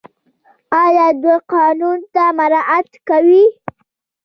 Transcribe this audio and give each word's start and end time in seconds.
آیا 0.83 1.05
دوی 1.21 1.37
قانون 1.51 1.99
نه 2.15 2.25
مراعات 2.37 2.89
کوي؟ 3.07 3.45